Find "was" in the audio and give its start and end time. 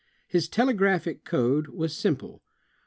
1.67-1.95